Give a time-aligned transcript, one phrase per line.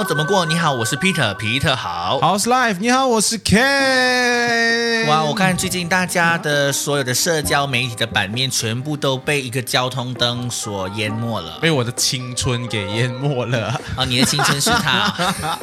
[0.00, 0.46] 活怎么过？
[0.46, 2.18] 你好，我是 Peter，皮特好。
[2.20, 5.06] 好是 Life，你好，我是 Ken。
[5.06, 11.58] 哇，我看最近大家的所有的社交媒体的版面全部都被一个交通灯所淹没了。
[11.60, 13.78] 被我的青春给淹没了。
[13.94, 15.14] 哦，你的青春是他。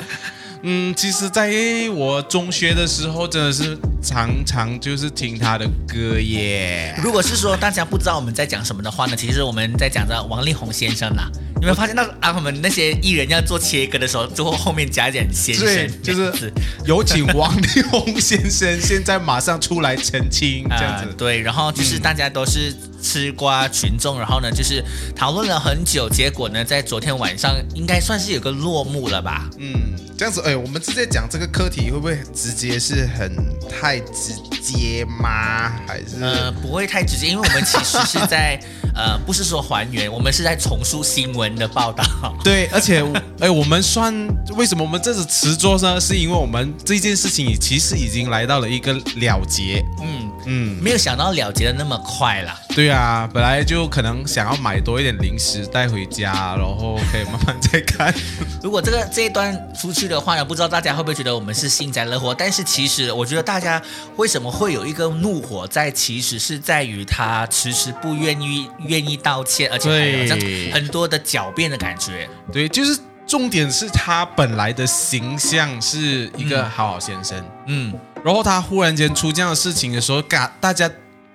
[0.62, 1.52] 嗯，其实在
[1.96, 6.94] 我中学的时候，真的是常常就是听他的歌耶。
[7.02, 11.28] 如果是说大家不知道我们在讲什么的话呢，其实我们在讲着王力宏先生啦。
[11.58, 12.34] 有没有发现那啊？
[12.36, 16.54] 我们那些艺人要做切割的时候，最后后面加一点先生，就是
[16.86, 21.14] 有请王力宏先生现在马上出来澄清 这样子。
[21.18, 24.84] 对，然后就是大家都是吃瓜群众，然后呢就是
[25.16, 29.50] 讨论了很久，结果呢在昨天晚上应该算是有个落幕了吧？
[29.58, 33.36] 嗯，这样子，哎，我们直接讲这个课题会不会直接是很
[33.68, 35.72] 太直接吗？
[35.88, 38.60] 还是呃不会太直接，因为我们其实是在
[38.94, 41.47] 呃不是说还原，我们是在重述新闻。
[41.56, 42.04] 的报道
[42.44, 43.04] 对，而且
[43.40, 44.14] 哎，我们算
[44.56, 46.00] 为什么我们这次迟做呢？
[46.00, 49.84] 是因为我们这件事情其实已经来到了一个了结。
[50.02, 52.58] 嗯嗯，没有想到了结的那么快啦。
[52.70, 58.14] 对啊，本来就可能想要买多一点零食带回家，然后可以慢慢再看。
[58.64, 62.34] 如果这个这一段出去的话呢，不知道大家会不会觉得我们是幸灾乐祸？
[62.38, 63.82] 但是其实我觉得大家
[64.16, 72.28] 为什么会有一个怒火在，其实是在于他迟迟不愿意愿意道歉，而且还有很多的狡辩的感觉。
[72.52, 77.94] 对，就是重点是他本来的形象是一个好好先生，嗯，
[78.24, 80.90] 然后他忽然间出这样的事情的时候，感大家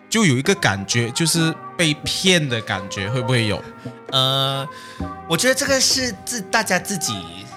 [0.08, 3.62] 就有一个感觉，就是被骗的感觉，会不会有？
[4.10, 4.66] 呃，
[5.28, 7.14] 我觉得这个是自大家自己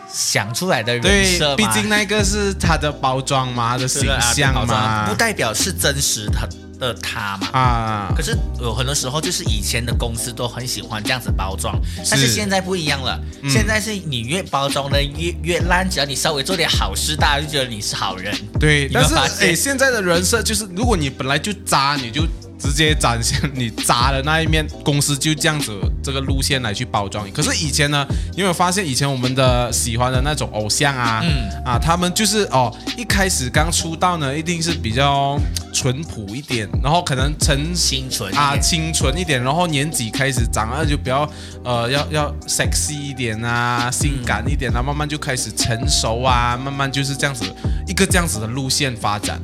[0.07, 6.47] 想出来的人设毕竟那个是他的包装嘛，他的 形象嘛，不代表是真实的。
[6.79, 18.35] 的他嘛啊，可是有很多时候就是以前的公司都很喜欢这样子包装，但是现在不一样了，现在是你越包装的越越烂，只要你稍微做点好事，大家就觉得你是好人。
[18.59, 22.23] 对，但是哎，现在的人设就是，如果你本来就渣，你就。
[22.57, 27.31] 直接展现你渣的那一面，公司就这样子这个路线来去包装你。
[27.31, 31.23] 可是以前呢，有没有发现以前我们的喜欢的那种偶像啊，
[31.65, 35.39] 啊，他们就是哦，一开始刚出道呢，一定是比较
[35.73, 41.29] 淳朴一点，然后可能成清纯啊，清纯一点，然后年纪开始长了，就比较
[41.63, 47.43] 呃，要要 sexy 一点啊，性感一点啊，慢慢就开始成熟啊，慢慢就是这样子
[47.87, 49.39] 一个这样子的路线发展。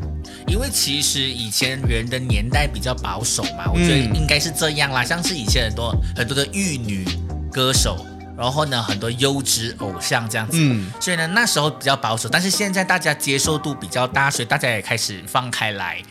[0.52, 5.02] 因为其实以前人的年代比较保守嘛，我觉得应该是这样啦。
[5.02, 7.06] 像是以前很多很多的玉女
[7.50, 8.06] 歌手，
[8.38, 10.58] 然后呢很多优质偶像这样子，
[11.00, 12.28] 所以呢那时候比较保守。
[12.28, 16.02] 但是现在大家接受度比较大，所以大家也开始放开来。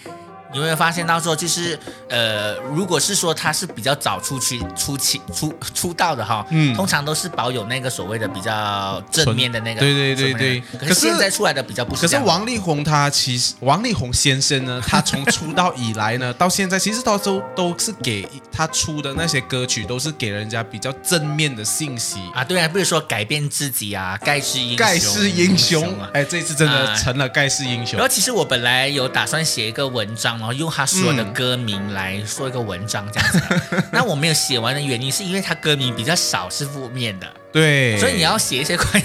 [0.52, 1.78] 你会发现到说，就是
[2.08, 10.62] 呃，如果是说他是比较早出去出起出出道的哈，嗯，通常都是保有那个所谓的比较正面的那个，对对对对。
[10.78, 12.02] 可是现在出来的比较不是。
[12.02, 22.42] 可是王力宏他其实王力宏先生呢，他从出道以来呢， 到现在其实他都都是给他出的那些歌曲都是给人家比较正面的信息啊。
[22.42, 27.98] 对啊，比如说改变自己啊，盖世英雄，盖世英雄，哎，这次真的成了盖世英雄。
[27.98, 30.39] 然后其实我本来有打算写一个文章。
[30.40, 39.04] 然后用他所有的歌名来说一个文章这样子，那我没有写完的原因是因为他歌名比较少是负面的， 对，所以你要写一些关于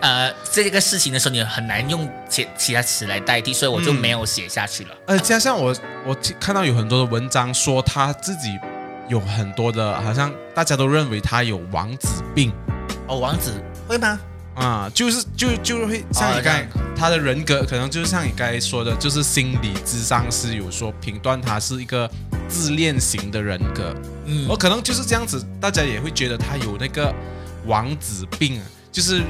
[0.00, 4.90] 呃这个事情的时候，你很难用其其他词来代替，所以我就没有写下去了。
[5.06, 5.76] 呃，加上我
[6.06, 8.58] 我看到有很多的文章说他自己
[9.08, 12.52] 有很多的，好像大家都认为他有王子病。
[13.06, 13.52] 哦，王子
[13.86, 14.18] 会吗？
[14.60, 22.08] 啊，就是就就会像你刚才他的人格，可能就是像你刚才说的，就是心理智商是有说评断他是一个
[22.46, 23.94] 自恋型的人格，
[24.26, 27.10] 嗯，我可能就是这样子，大家也会觉得他有那个
[27.64, 28.60] 王子病，
[28.92, 29.22] 就是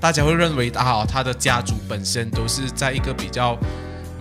[0.00, 3.54] 大家会认为啊，他的家族本身都是在一个比较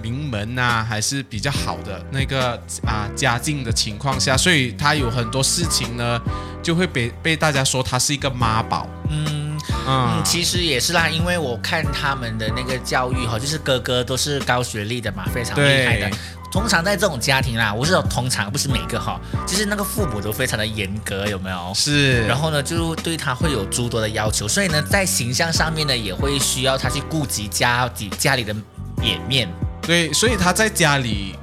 [0.02, 6.20] 名门呐，还是比较好的那个啊家境的情况下，所以他有很多事情呢，
[6.62, 9.41] 就会被被大家说他是一个妈宝，嗯。
[9.88, 16.10] 嗯，其实也是啦，因为我看他们的那个教育哈，就是哥哥都是高学历的嘛，非常厉害的。
[16.52, 21.72] 通常在这种家庭啦，我是说通常不是每个哈，就是那个父母都非常的严格，有没有？
[21.74, 22.26] 是。
[22.28, 28.54] 然后呢，就对他会有诸多的要求，所以呢，在形象上面呢，也会需要他去顾及家里家里的
[29.02, 29.50] 脸面。
[29.82, 31.36] 对，所以他在家里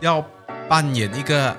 [0.00, 0.20] 要
[0.68, 1.56] 扮演一个。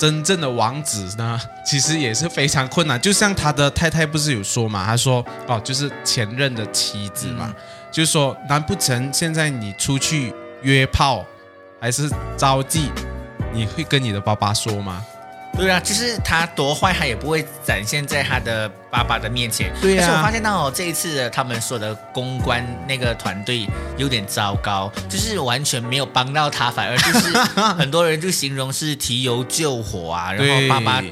[0.00, 2.98] 真正的王子呢，其实也是非常困难。
[2.98, 7.54] 就像他的太太不是有说嘛，他说哦，就是前任的妻子嘛，
[7.92, 10.32] 就是说，难不成现在你出去
[10.62, 11.22] 约炮
[11.78, 12.88] 还是招妓，
[13.52, 15.04] 你会跟你的爸爸说吗？
[15.60, 19.70] 对啊，就是他多坏，他也不会展现在他的爸爸的面前。
[19.78, 20.02] 对啊。
[20.02, 23.68] 而且我发现到这一次的他们说的公关那个团队
[23.98, 27.36] 有点糟糕，就是完全没有帮到他，反而就是
[27.76, 30.32] 很多人就形容是提油救火啊。
[30.32, 31.04] 然后爸爸，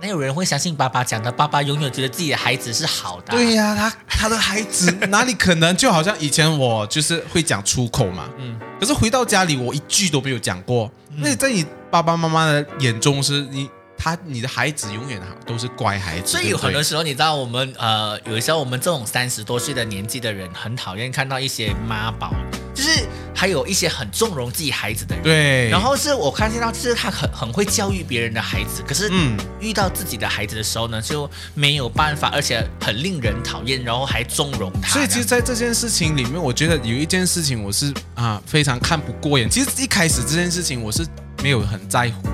[0.00, 3.30] 没有人会相信爸爸讲的，爸爸永远觉得自己的孩子是好的。
[3.30, 5.76] 对呀，他他的孩子哪里可能？
[5.76, 10.90] 就好像以前我就是会讲出口嘛，嗯，可是回到家里我一句都没有讲过。
[11.14, 13.70] 那在你爸爸妈妈的眼中是你。
[14.02, 22.34] 他，你的孩子永远好都是乖孩子，所以有很多时候，你知道我们呃，有时候我们这种三十多岁的年纪的人，很讨厌看到一些妈宝，
[22.74, 25.22] 就是还有一些很纵容自己孩子的人。
[25.22, 25.70] 对。
[25.70, 34.88] 然后是我看见到，就是他很很会教育别人的孩子，可是嗯，遇到自己的孩子的时候呢，就没有办法，而且很令人讨厌，然后还纵容他。
[34.88, 39.48] 所以其实，在这件事情里面，我觉得有一件事情我是啊非常看不过眼。
[39.48, 41.06] 其实一开始这件事情我是
[41.40, 42.28] 没有很在乎。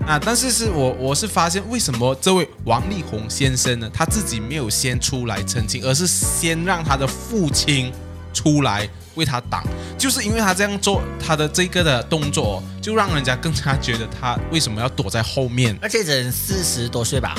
[0.00, 7.92] 嗯啊，但是是我我是发现为什么这位王力宏先生呢，他自己没有先出来澄清，而是先让他的父亲
[8.32, 9.62] 出来为他挡，
[9.96, 15.78] 就是因为他这样做，他的这个的动作就让人家更加觉得他为什么要躲在后面。
[15.80, 17.34] 而且人四十多岁吧，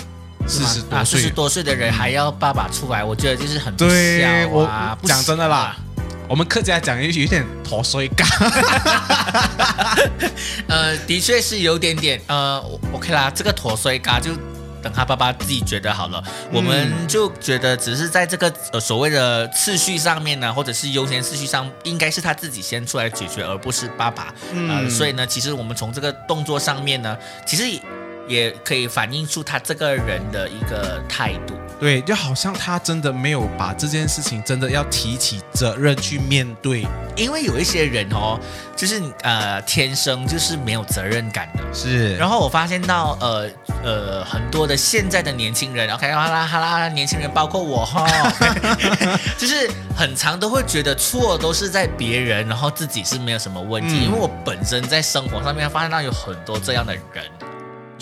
[0.48, 4.66] 四十多岁，四十多岁的人还要爸爸出来，我觉得就是很对我
[5.04, 5.76] 讲真的啦。
[6.28, 8.28] 我们客家讲有有点脱水感，
[10.68, 14.32] 呃，的确是有点点，呃，OK 啦，这个脱水感就
[14.82, 24.34] 等他爸爸自己觉得好了，我们就觉得只是在这个呃所谓的次序上面呢，或者是优先次序上，应该是他自己先出来解决，而不是爸爸，
[24.70, 27.80] 呃，所以呢，其实我们从这个动作上面呢，其实。
[28.28, 36.86] 也可以反映出他这个人的一个态度，对，就好像他真的没有把这件事情真的要提起责任去面对，
[37.16, 38.40] 因为有一些人哦，
[38.76, 42.16] 就是呃天生就是没有责任感的，是。
[42.16, 43.50] 然后我发现到呃
[43.84, 48.08] 呃很多的现在的年轻人，OK，哈啦哈啦，年轻人包括我哈，
[49.38, 57.24] 就是很长都会觉得错都是在别人，然后自己是没有什么问题，因为我本身在生活上面发现到有很多这样的人。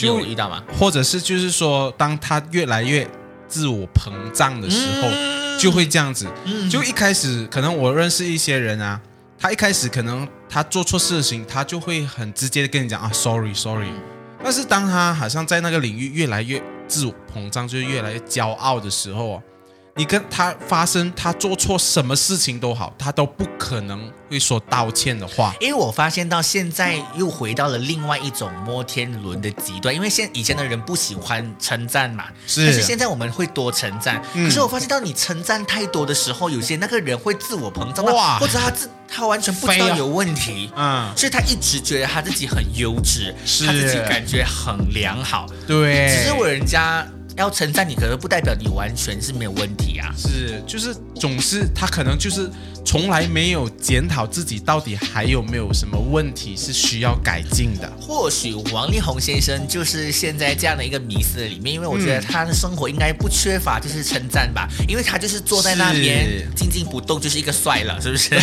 [0.04, 0.64] 就遇到吗？
[0.78, 3.08] 或者是就是说，当他越来越
[3.48, 5.10] 自我膨胀的时候，
[5.60, 6.28] 就会这样子。
[6.70, 9.00] 就一开始可能我认识一些人啊，
[9.40, 13.92] 他一开始可能他做错事情，他就会很直接的跟你讲啊，sorry sorry。
[14.44, 19.42] 但是当他好像在那个领域越来越自我膨胀，就是越来越骄傲的时候。
[19.96, 25.54] 你跟他发生他做错什么事情都好，他都不可能会说道歉的话。
[25.60, 32.66] 因为我发现到现在又回到了另外一种摩天轮的极端，因为现以前的人不喜欢称赞嘛，是。
[32.66, 34.20] 但是现在我们会多称赞。
[34.34, 43.32] 可是我发现到你称赞太多的时候，有些那个人会自我膨胀，哇，或者他自他完全不知道有问题，嗯，所以他一直觉得他自己很优质，
[43.64, 46.08] 他自己感觉很良好，对。
[46.08, 47.08] 只是我人家。
[47.38, 50.14] 要称赞你，可能不代表你完全是没有问题啊。
[50.18, 52.50] 是，就是总是他可能就是
[52.86, 57.92] 从来没有检讨自己到底还有没有什么问题是需要改进的。
[58.00, 68.40] 或许王力宏先生就是现在这样的一个迷思里面，因为我觉得他的生活应该不缺乏就是称赞吧，因为他就是坐在那边静静不动就是一个帅了，是不是？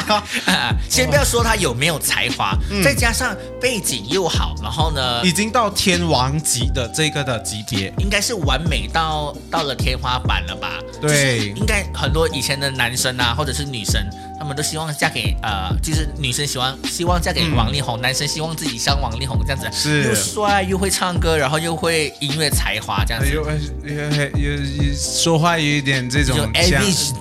[0.88, 8.13] 先不要说他有没有才华，再加上背景又好，然后呢，已经到天王级的这个的级别，应。
[8.14, 10.80] 应该是完美到到了天花板了吧？
[11.00, 14.00] 对，应该很多以前的男生啊，或者是女生。
[14.44, 20.04] 他们都希望嫁给呃，就是女生喜欢希望嫁给王力宏，男生希望自己像王力宏这样子，是。
[20.04, 26.36] 又帅又会唱歌，然后又会音乐才华这样子，又又又说话有一点这种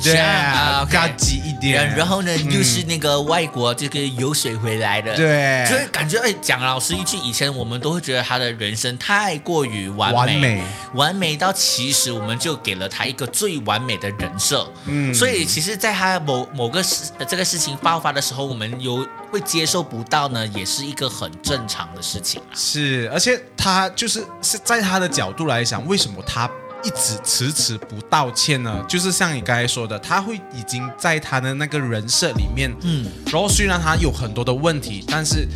[0.01, 1.96] 这样啊，高级一点。
[1.96, 10.62] 然后呢，又是那个外国这个游水回来的，对，所以感觉哎，讲老实一句，以前我们都会觉得他的人生太过于完美，
[10.94, 17.12] 完美到其实我们就给了他一个最完美的人设，嗯，所以其实，在他某某个时。
[17.27, 26.50] 这个事情爆发的时候，我们有会接受不到呢，也是一个很正常的事情是，而且他就是是在他的角度来讲，为什么他
[26.84, 28.84] 一直迟迟不道歉呢？
[28.88, 35.48] 就是像你刚才说的，他会已经在他的那个人设里面，嗯，然后虽然他有很多的问题，但是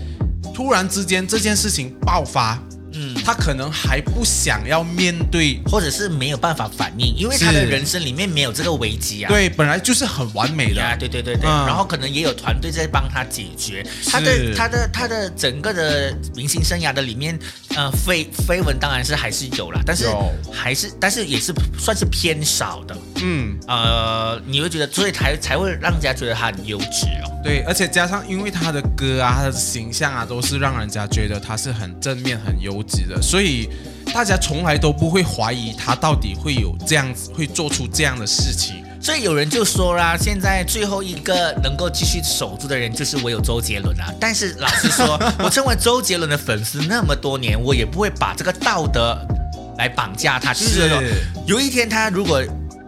[0.54, 2.58] 突然之间这件事情爆发。
[3.00, 9.30] 嗯，他可能还不想要面对，或者是没有办法反应，因为他的人生里面没有这个危机啊。
[9.30, 10.82] 对，本来就是很完美的。
[10.98, 11.44] 对对对对。
[11.44, 17.38] 然后可能也有团队在帮他解决他的他的他的整个的明星生涯的里面。
[17.75, 20.08] 呃，绯绯闻当然是还是有啦，但是
[20.51, 22.98] 还是但是也是算是偏少的。
[23.22, 27.32] 嗯，呃，你会觉得，所以才才会让人家觉得他很优质哦。
[27.44, 33.70] 对，而且加上因为他的歌啊，他的形象啊，都是让人家觉得他是很正面、很优质的，所以
[34.14, 38.84] 大家从来都不会怀疑他到底会有这样子，会做出这样的事情。
[39.00, 44.12] 所以有人就说啦，现在最后一个能够继续守住的人就是我有周杰伦啊。
[44.20, 49.18] 但是老实说，我成为周杰伦的粉丝那么多年，我也不会把这个道德
[49.78, 50.52] 来绑架他。
[50.52, 51.02] 就是说
[51.46, 52.44] 有一天他如果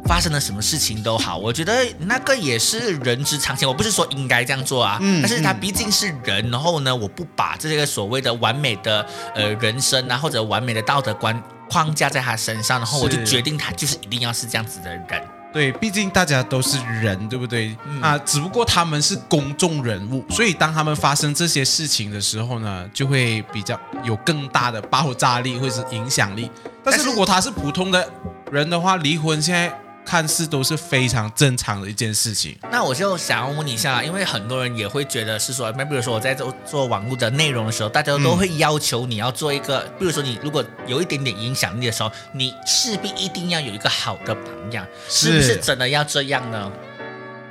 [0.10, 3.68] 发生了什么事情都好，我觉得那个也是人之常情。
[3.68, 11.40] 我不是说应该这样做啊，嗯但是他毕竟是人，然后呢，我不把这个所谓的完美的呃人生啊，或者完美的道德观
[11.70, 15.06] 框架在他身上，然后我就决定他就是一定要是这样子的人。
[15.54, 17.78] 对，毕竟大家都是人，对不对？
[18.02, 26.50] 啊，只不过他们是公众人物，所以当他们发生这些事情的时候呢，就会比较有更大的爆炸力或者是影响力。
[26.84, 28.12] 但是如果他是普通的
[28.52, 29.72] 人的话，离婚现在
[30.10, 32.58] 看似都是非常正常的一件事情。
[32.72, 46.72] 那我就想要问你一下，因为很多人也会觉得是说，那比如说我在做做网络的内容的时候，大家都会要求你要做一个，比如说你如果有一点点影响力的时候，你势必一定要有一个好的榜样，是不是是真的要这样呢？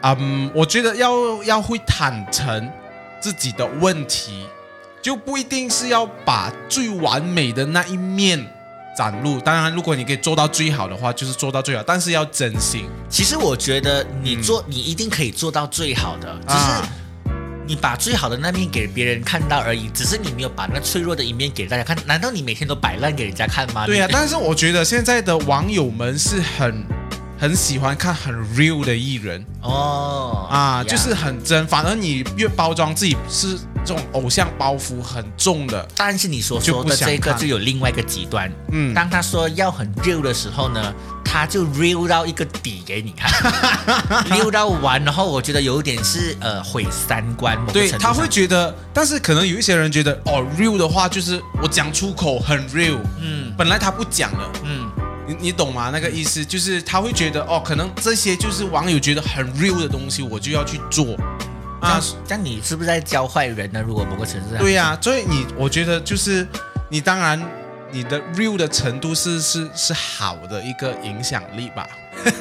[0.03, 2.69] 嗯，我觉得要要会坦诚
[3.21, 4.45] 自己的问题，
[5.00, 8.45] 就不一定是要把最完美的那一面
[8.99, 9.38] 展露。
[9.38, 12.87] 当然，如果你可以做到最好的话，就是做到最好，但是要真心。
[13.09, 16.88] 其实我觉得你做，你一定可以做到最好的，只是啊
[17.64, 21.97] 你把最好的那面给别人看到而已，只是你没有把那脆弱的一面给大家看。
[22.07, 23.87] 难道你每天都摆烂给人家看吗？
[23.87, 26.85] 对呀、你但是我觉得现在的网友们是很
[27.38, 31.64] 很喜欢看很 real 的艺人哦啊，呀就是很真。
[31.69, 38.93] 反而你越包装自己是这种偶像包袱很重的，但是你所说的这个就有另外一个极端，嗯。
[38.95, 40.93] 当他说要很 real 的时候呢，
[41.25, 43.31] 他就 real 到一个底给你看，
[44.31, 53.53] real 到完，然后我觉得有一点是呃毁三观，对他会觉得，但是可能有一些人觉得哦，real 的话就是我讲出口很 real，嗯。
[53.57, 54.89] 本来他不讲了，嗯，
[55.27, 55.91] 你你懂吗？
[55.93, 56.45] 那个意思？
[56.45, 61.17] 就是他会觉得哦，可能这些就是网友觉得很 real 的东西，我就要去做
[61.81, 61.91] 啊。
[61.91, 63.83] 啊，，这样你是不是在教坏人呢？
[63.87, 66.47] 如果某个城市，对呀、所以你我觉得就是
[66.89, 67.41] 你当然
[67.91, 71.89] 你的 real 的程度是是是好的一个影响力吧，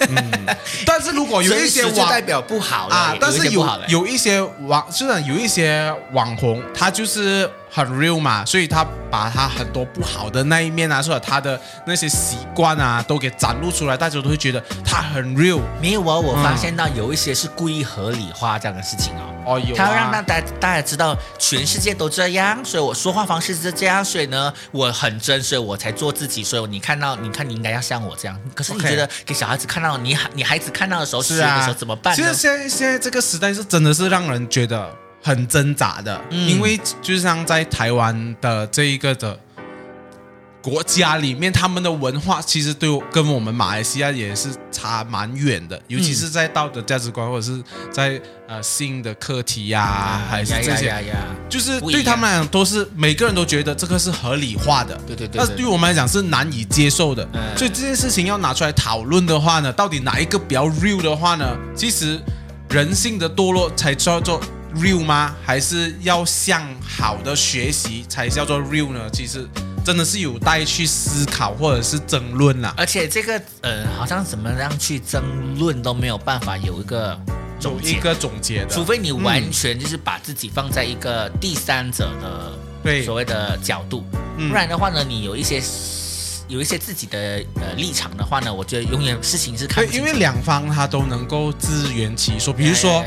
[0.09, 0.45] 嗯，
[0.85, 15.61] 但是如果有一些网代表不好的啊，但是有有一些网，虽然有一些网红，他就是很 real 嘛，所以他把他很多不好的那一面啊，或者他的那些习惯啊，都给展露出来，大家都会觉得他很 real。
[15.81, 19.33] 没有啊，我嗯发现到有一些是故意合理化这样的事情哦。
[19.45, 26.43] 哦，有他要让大啊，大大家知道全世界都这样，所以我说话方式是这样，所以呢我很真，所以我才做自己。
[26.43, 28.37] 所以你看到，你看你应该要像我这样。
[28.53, 32.33] 可是你觉得给小孩子看到，你孩你孩子看到的时候，是啊的时候怎么办呢其实？
[32.33, 36.49] 现在现在这个时代是真的是让人觉得很挣扎的，嗯。
[36.49, 39.39] 因为就像在台湾的这一个的
[40.61, 48.19] 国家里面，他们的文化其实对跟我们马来西亚也是差蛮远的，尤其是在道德价值观或者是在
[48.49, 51.03] 呃性的课题呀、还是呀这些，呀！
[51.47, 54.99] 就是对他们来讲都是每个人都觉得这个是合理化的。
[55.07, 57.57] 对对对但是对于我们来讲是难以接受的，嗯。
[57.57, 61.57] 所以这件事情要拿出来讨论的话呢，到底哪一个比较 real 的话呢？
[61.73, 62.19] 其实
[62.71, 64.41] 人性的堕落才叫做
[64.75, 65.35] real 吗？
[65.43, 69.09] 还是要向好的学习才叫做 real 呢？
[69.11, 69.47] 其实
[69.83, 72.73] 真的是有待去思考或者是争论啦。
[72.77, 77.19] 而且这个呃，好像怎么样去争论都没有办法有一个
[77.61, 82.51] 有总结，一个总结的，除非你完全就是把自己放在一个第三者的
[82.83, 84.03] 对所谓的角度，
[84.37, 85.61] 嗯不然的话呢，你有一些
[86.47, 93.03] 有一些自己的呃立场的话呢，我觉得永远事情是看对，因为两方他都能够自圆其说，比如说。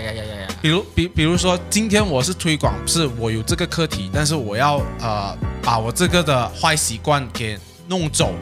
[0.62, 8.34] 比如，比比如说，今天我是推广，是我有这个课题，但是我要呃把我这个的坏习惯给弄走。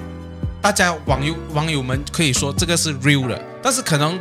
[0.60, 4.18] 大家网友网友们可以说这个是 real 的，但是可能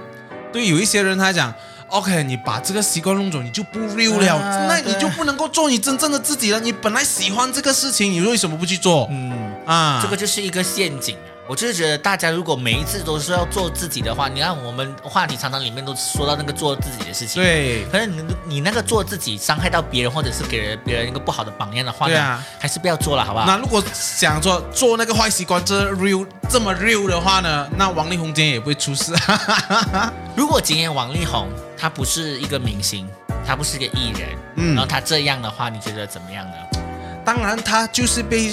[0.54, 1.52] 对有一些人他讲
[1.90, 6.60] ，OK，你把这个习惯弄走，你就不 real 了，啊那你就不能够做你真正的自己了。
[6.60, 9.08] 你本来喜欢这个事情，你为什么不去做？
[9.10, 9.34] 嗯，
[9.66, 11.34] 啊，这个就是一个陷阱啊。
[11.48, 17.42] 我就是觉得，大家如果每一次都是要做自己的话，你看我们话题常常里面都说到那个做自己的事情，。
[17.42, 23.46] 对可是你你那个做自己伤害到别人，或者是给人别人一个不好的榜样的话呢，对啊还是不要做了，好不好？
[23.46, 29.14] 那如果想说做那个坏习惯，这 real 这么 real 的话呢，那王力宏今天也不会出事。
[30.36, 33.08] 如果今天王力宏他不是一个明星，
[33.46, 36.54] 他不是一个艺人，嗯然后他这样的话，你觉得怎么样呢？
[37.24, 38.52] 当然，他就是被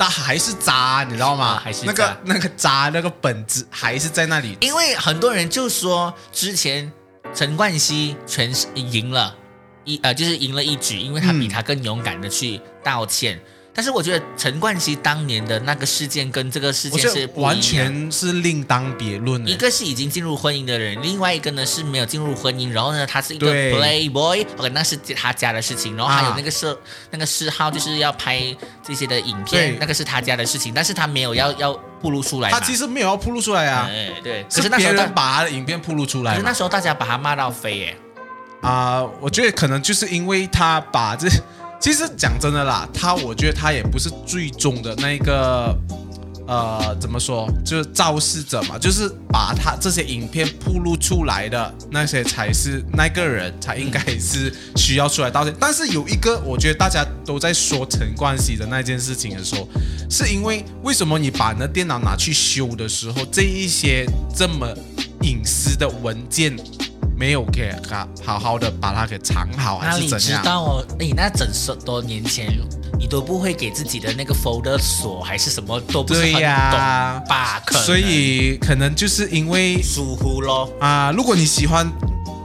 [0.00, 1.60] 他还是渣，你知道吗？
[1.62, 4.56] 还是那个那个渣那个本质还是在那里。
[4.60, 6.90] 因为很多人就说之前
[7.34, 9.36] 陈冠希全是赢了
[9.84, 13.38] 一呃，就是赢了一局，因为他比他更勇敢的去道歉。
[13.72, 19.46] 但是我觉得陈冠希当年的那个事件跟这个事件是完全是另当别论。
[19.46, 25.96] 一个是已经进入婚姻的人，另外一个呢是没有进入婚姻，然后呢他是一个 playboy，OK，那是他家的事情。
[25.96, 26.76] 然后还有那个嗜
[27.10, 28.42] 那个嗜好就是要拍
[28.82, 31.72] 这些的影片，那个是他家的事情，但是他没有要要
[32.02, 32.50] 暴露出来。
[32.50, 33.88] 他其实没有要暴露出来啊，
[34.22, 36.32] 对，可是那时候他把他的影片暴露出来。
[36.32, 37.96] 可是那时候大家把他骂到飞耶。
[38.62, 41.28] 啊，我觉得可能就是因为他把这。
[41.80, 45.74] 其实讲真的啦，他我觉得他也不是最终的那个，
[46.46, 55.54] 呃，怎么说，就是肇事者嘛，就是把他这些影片铺露出来的那些才是那个人才应该是需要出来道歉。
[55.58, 59.66] 但是有一个，我觉得大家都在说陈冠希的那件事情的时候，
[60.10, 64.04] 是因为为什么你把那电脑拿去修的时候，这一些
[64.36, 64.68] 这么
[65.22, 66.54] 隐私的文件？
[67.20, 70.18] 没有给他好好的把它给藏好，还是怎样？
[70.18, 70.86] 你知道哦？
[70.98, 72.48] 你那整十多年前，
[72.98, 77.62] 你都不会给自己的那个 folder 锁，还是什么都不是很懂吧？
[77.84, 81.12] 所以可能就是因为疏忽咯啊！
[81.14, 81.86] 如果你喜欢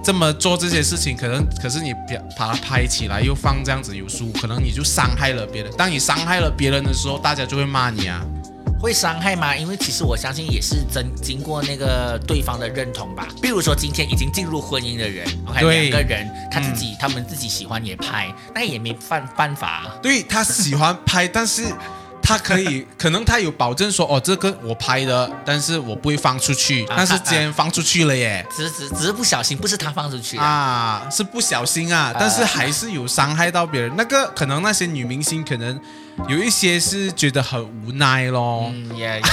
[0.04, 1.94] 这么做这些事情，可能可是你
[2.38, 5.72] 把它拍起来又放这样子有疏，可能你就伤害了别人。
[5.78, 8.22] 当你伤害了别人的时候，大家就会骂你啊。
[8.80, 9.56] 会伤害吗？
[9.56, 13.28] 因为其实我相信也是真经过那个对方的认同吧。
[13.42, 19.86] 比如说今天已经进入婚姻的人，OK，两个人他自己他们自己喜欢也拍，那也没办办法。
[20.02, 21.64] 对他喜欢拍，但是。
[22.28, 26.84] 他可以， 可能他有保证说，哦，这个我拍的，但是我不会放出去。
[26.90, 33.94] 但是既然放出去了耶，只只只是不小心，不是他放出去啊，是不小心啊，但是还是有伤害到别人。
[33.96, 35.80] 那个可能那些女明星可能
[36.28, 38.72] 有一些是觉得很无奈咯。
[38.74, 39.24] 嗯呀呀，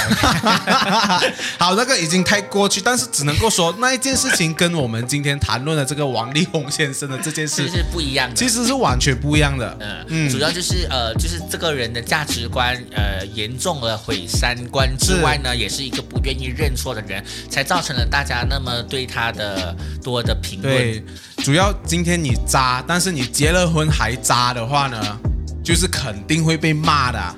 [1.58, 9.76] 好，那个已经太过去，但是只能够说那一件事情跟我们今天谈论的这个王力宏先生的这件事是不一样的，其实是完全不一样的。
[9.80, 12.72] 嗯嗯，主要就是呃，就是这个人的价值观。
[12.92, 20.74] 呃，严重了毁三观之外呢，也是一个不愿意认错的人，才造成了大家那么对他的多的评论。
[20.74, 21.04] 对，
[21.44, 25.18] 主要今天你渣，但是你结了婚还渣的话呢，
[25.62, 27.37] 就是肯定会被骂的。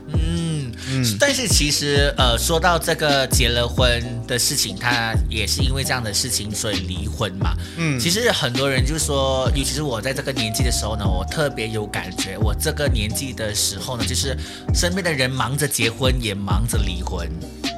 [1.13, 7.55] 嗯，但是其实呃，说到这个结了婚的事情，他也是因为这样的事情所以离婚嘛。
[7.77, 12.39] 嗯，其实很多人就说，尤其是我在这个年纪的时候呢，我特别有感觉。
[12.39, 14.37] 我这个年纪的时候呢，就是
[14.75, 17.29] 身边的人忙着结婚，也忙着离婚。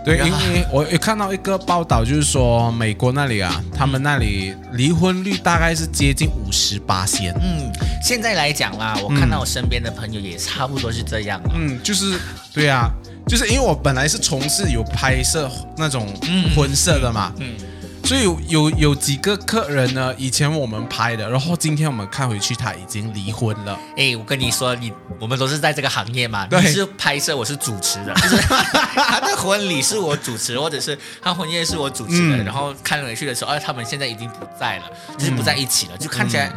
[0.05, 7.35] 对，因为我有看到一个报道，就是说美国那里啊，他们那里离婚率大概是接近五十八仙。
[7.43, 7.73] 嗯，
[8.05, 11.41] 现在来讲啦，我看到我身边的朋友也差不多是这样。
[11.53, 12.21] 嗯，就是，
[12.55, 12.89] 对啊，
[13.27, 16.07] 就是因为我本来是从事有拍摄那种
[16.55, 17.33] 婚摄的嘛。
[17.39, 17.57] 嗯。
[18.05, 20.15] 所以有有有几个客人呢？
[20.17, 23.77] 以前我们拍的，然后今天我们看回去，他已经离婚了。
[23.97, 26.47] 哎，我跟你说，你我们都是在这个行业嘛。
[26.49, 32.37] 你是拍摄，我是主持的，就是他的婚礼是我主持，或者是他婚宴是我主持的。
[32.45, 34.85] 然后看回去的时候，哎，他们现在已经不在了，
[35.19, 36.53] 就是不在一起了，就看起来，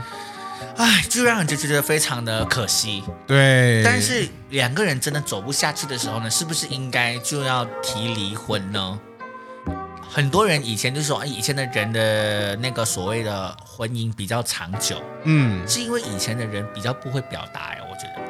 [0.80, 3.04] 哎，就让人就觉得非常的可惜。
[3.28, 3.84] 对。
[3.84, 8.98] 但是两个人真的走不下去的时候呢，是不是应该就要提离婚呢？
[10.10, 18.22] 很多人以前就说，以前的人的那个所谓的婚姻比较长久，嗯，是因为以前的人比较不会表达呀，我觉得。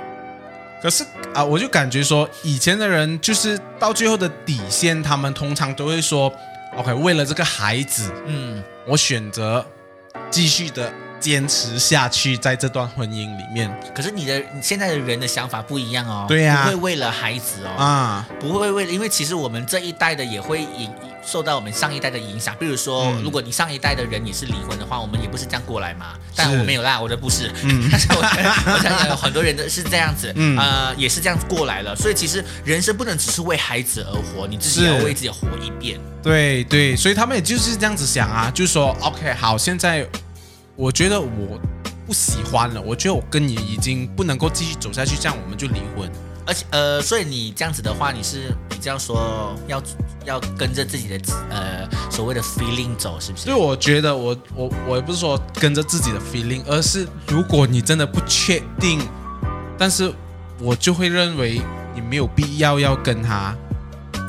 [0.82, 6.34] 可是啊，我就感觉说，以前的人就是到最后的底线，他们通常都会说
[6.76, 9.64] ，OK，为了这个孩子，嗯，我选择
[10.32, 10.92] 继续的。
[11.20, 13.70] 坚持下去，在这段婚姻里面。
[13.94, 16.26] 可是你的你现在的人的想法不一样哦。
[16.28, 17.70] 对呀，不会为了孩子哦。
[17.78, 20.92] 啊，不会为了，因为其实我们这一代的也会影
[21.26, 22.56] 受到我们上一代的影响。
[22.60, 26.16] 比如说，如果你上一代的人也是离婚的话，我们也不是这样过来嘛。
[26.36, 27.52] 但我没有啦，我的不是。
[27.64, 27.88] 嗯。
[27.92, 28.20] 但是我
[28.74, 31.96] 我想想，有很多人的是这样子，呃，也是这样子过来了。
[31.96, 36.00] 所以其实人生不能只是为孩子而活，你自己要为自己活一遍。
[36.24, 40.08] 对对，所以他们也就是这样子想啊，就是说，OK，好，现在。
[40.80, 41.60] 我觉得我
[42.08, 46.10] 不喜欢了，我觉得我跟你已经不能够继续走下去，这样我们就离婚。
[46.48, 49.84] 而且呃，所以你这样子的话，你是比较说要
[50.24, 53.44] 要跟着自己的呃所谓的 feeling 走，是不是？
[53.44, 59.02] 所以我觉得我我我也不是说跟着自己的 feeling，而是如果你真的不确定，
[59.78, 60.10] 但是
[60.62, 61.62] 我就会认为
[61.94, 63.54] 你没有必要要跟他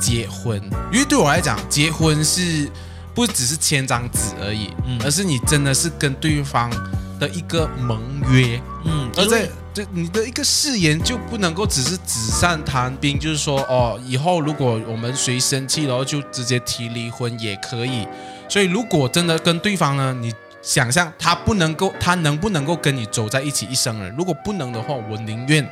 [0.01, 0.61] 结婚，
[0.91, 2.69] 因为对我来讲，结婚是。
[3.13, 6.69] 不只是签张纸而已，嗯而是你真的是跟对方
[7.19, 18.07] 的一个盟约，嗯，而在就你的一个誓言就不能够只是纸上谈兵，就是说哦，以后如果我们谁生气然后就直接提离婚也可以。
[18.49, 24.13] 所以如果真的跟对方呢，你想象他不能够，他能不能够跟你走在一起一生人？
[24.17, 25.69] 如果不能的话，我宁愿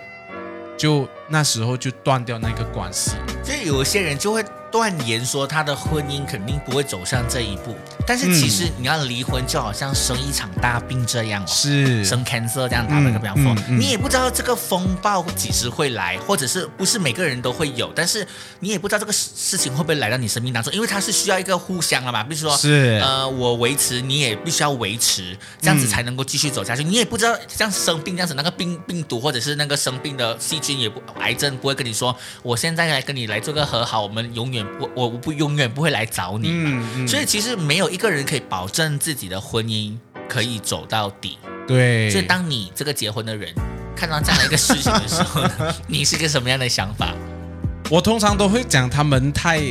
[0.78, 3.12] 就那时候就断掉那个关系。
[3.44, 4.44] 就有些人就会。
[4.72, 12.06] 断言说他的婚姻肯定不会走向这一步，但是其实你要离婚就好像生一场大病这样哦，是。
[12.06, 18.26] 生 cancer 这样打个比方说，你也不知道这个风暴几时会来，或者是不是每个人都会有，但是
[18.60, 23.00] 你也不知道这个事情会不会来到你生命当中，因为它是需要一个互相的嘛，比如说是。
[23.04, 26.84] 呃我维持，你也必须要维持，这样子才能够继续走下去。
[26.84, 35.34] 你也不知道像生病这样子，那个病病毒或者是那个生病的细菌也不癌症不会跟你说，我现在来跟你来做个和好，我们永远我我不。
[35.40, 41.38] 永远不会来找你嘛，所以其实没有一个人可以保证自己的婚姻可以走到底。
[41.66, 43.54] 对，所以当你这个结婚的人
[43.96, 45.42] 看到这样的一个事情的时候，
[45.88, 47.16] 你是个什么样的想法？
[47.90, 49.62] 我通常都会讲他们太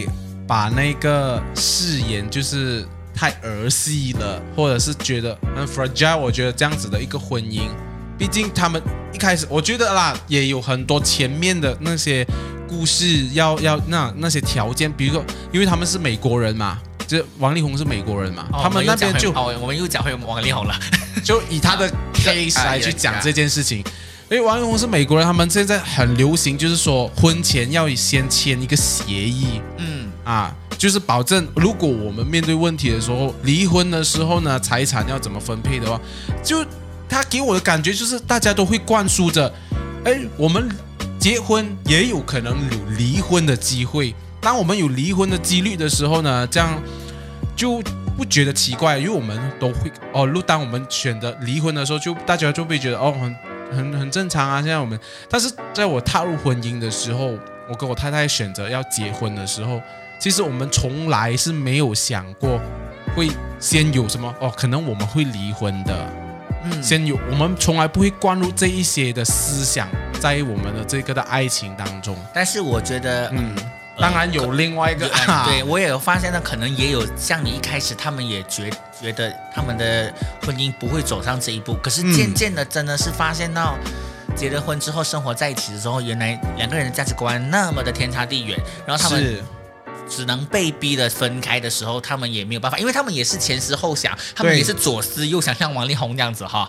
[0.47, 2.83] 把那个誓言就是
[3.15, 6.17] 太儿戏了，或者是觉得很 fragile。
[6.17, 7.69] 我觉得这样子的一个婚姻，
[8.17, 8.81] 毕竟他们
[9.13, 12.27] 一开始我觉得啦，也有很多前面的那些。
[12.69, 20.79] 故事要要那那些条件，比如说，因为他们是美国人嘛，就王力宏是美国人嘛，他们那边就哦，我们又讲回王力宏了，
[21.25, 23.83] 就以他的 case 来去讲这件事情。
[24.31, 35.99] 因为王力宏是美国人，他们现在很流行，就是说婚前要先签一个协议，嗯啊，就是保证如果我们面对问题的时候，离婚的时候呢，财产要怎么分配的话，
[36.45, 36.63] 就
[37.09, 39.51] 他给我的感觉就是大家都会灌输着，
[40.05, 40.69] 哎，我们。
[41.19, 44.15] 结婚也有可能有离婚的机会。
[44.41, 46.81] 当我们有离婚的几率的时候呢，这样
[47.57, 47.83] 就
[48.17, 50.25] 不觉得奇怪，因为我们都会哦。
[50.25, 54.63] 如当我们选择离婚的时候，就大家就会觉得哦，很很很正常啊。
[54.63, 57.37] 现在我们，但是在我踏入婚姻的时候，
[57.69, 59.83] 我跟我太太选择要结婚的时候，
[60.21, 62.61] 其实我们从来是没有想过
[63.17, 63.29] 会
[63.59, 66.09] 先有什么哦，可能我们会离婚的。
[66.65, 72.17] 嗯先有，我们从来不会灌入这一些的思想在我们的这个的爱情当中。
[72.35, 73.55] 但是我觉得，嗯，
[73.99, 75.09] 当然有另外一个，
[75.47, 80.13] 对我也有发现呢，可能也有像你一开始，他们也觉觉得他们的
[80.45, 81.75] 婚姻不会走上这一步。
[81.83, 83.77] 可是渐渐的，真的是发现到
[84.37, 89.43] 结了婚之后，生活在一起的时候，原来两个人的价值观那么的天差地远，然后他们。
[90.11, 96.67] 只能被逼的分开的时候，他们也没有办法，因为他们也是前思后想，他们也是左思右想，像王力宏这样子哈，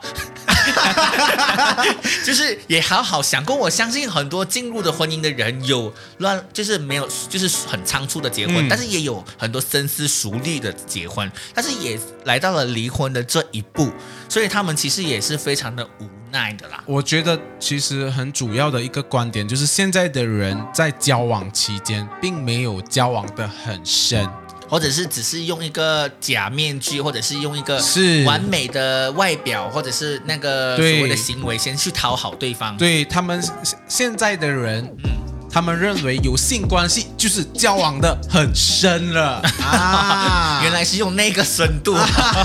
[2.25, 3.55] 就是也好好想过。
[3.55, 13.91] 我相信很多进入的婚姻的人有乱，就是没有，就是很仓促的结婚，但是也有很多深思熟虑的结婚，但是也来到了离婚的这一步，
[14.27, 16.09] 所以他们其实也是非常的无。
[16.31, 24.29] 奈的啦，我觉得其实很主要的一个观点就是，现在的人在交往期间并没有交往的很深，
[24.69, 28.23] 或者是只是用一个假面具，或者是用一个是。
[28.25, 32.77] 完美的外表，或者是那个所谓的行为，先去讨好对方。
[32.77, 33.43] 对他们
[33.87, 35.09] 现在的人，嗯，
[35.51, 39.41] 他们认为有性关系就是交往的很深了。
[39.63, 41.95] 啊，原来是用那个深度，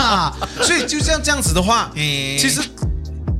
[0.64, 2.60] 所以就像这样子的话， 其实。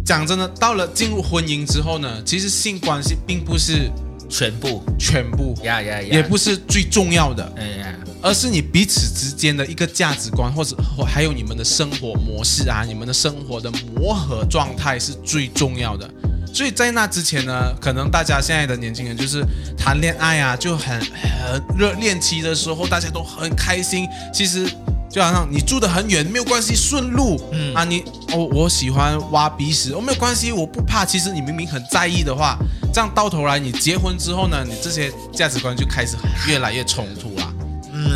[0.05, 3.91] 讲真的，到了进入婚姻之后呢，其实性关系并不是
[4.29, 16.09] 全部，全部呀呀呀，也不是最重要的，哎呀，而是你彼此之间的一个价值观，或者或还有你们的生活模式啊，你们的生活的磨合状态是最重要的。
[16.55, 19.45] 所以在那之前呢，可能大家现在的年轻人就是
[19.77, 24.09] 谈恋爱啊，就很很热恋期的时候，大家都很开心。
[24.33, 24.67] 其实。
[25.11, 31.05] 就好像你住的很远没有关系，顺路，嗯啊，你哦，我喜欢挖鼻屎，哦，没有关系，我不怕。
[31.05, 32.59] 其实你明明很在意的话，
[32.93, 36.17] 这样到头来你结婚之后呢，你这些价值观就开始
[36.49, 37.54] 越来越冲突了。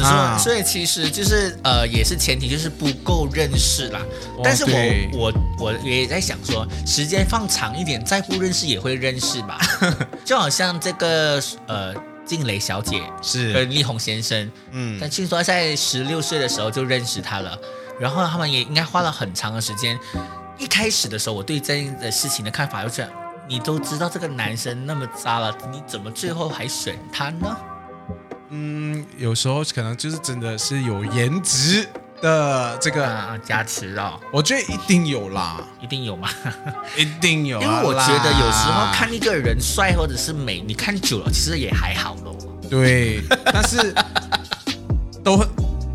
[0.02, 4.00] 嗯，所所以其实就是呃，也是前提就是不够认识啦。
[4.42, 4.72] 但是我
[5.18, 9.58] 我我也在想说，时间放长一点，再不认识也会认识吧。
[10.24, 11.94] 就好像这个呃。
[12.28, 17.58] 静蕾小姐是跟力宏先生，嗯，但听说在十六岁的时候就认识他了，
[17.98, 19.98] 然后他们也应该花了很长的时间。
[20.58, 23.08] 一开始的时候，我对这件的事情的看法就是：
[23.48, 27.56] 你都知道这个男生那么渣了，你怎么最后还选他呢？
[28.50, 31.88] 嗯，有时候可能就是真的是有颜值。
[32.20, 36.28] 的这个加持哦，我觉得一定有啦，一定有吗？
[36.98, 42.36] 一定有，因为我觉得有时候看一个人帅或者是美，你看久了其实也还好咯。
[42.68, 43.94] 对，但是
[45.22, 45.46] 都